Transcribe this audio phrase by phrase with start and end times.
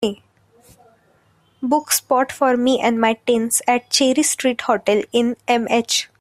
[1.73, 6.07] book spot for me and my teens at Cherry Street Hotel in MH